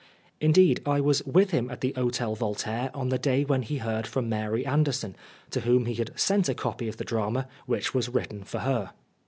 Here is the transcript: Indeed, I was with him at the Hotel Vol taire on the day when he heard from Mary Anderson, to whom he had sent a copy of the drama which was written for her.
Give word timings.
Indeed, 0.39 0.81
I 0.83 0.99
was 0.99 1.21
with 1.27 1.51
him 1.51 1.69
at 1.69 1.81
the 1.81 1.91
Hotel 1.95 2.33
Vol 2.33 2.55
taire 2.55 2.89
on 2.95 3.09
the 3.09 3.19
day 3.19 3.43
when 3.45 3.61
he 3.61 3.77
heard 3.77 4.07
from 4.07 4.27
Mary 4.27 4.65
Anderson, 4.65 5.15
to 5.51 5.61
whom 5.61 5.85
he 5.85 5.93
had 5.93 6.19
sent 6.19 6.49
a 6.49 6.55
copy 6.55 6.87
of 6.87 6.97
the 6.97 7.05
drama 7.05 7.47
which 7.67 7.93
was 7.93 8.09
written 8.09 8.43
for 8.43 8.61
her. 8.61 8.93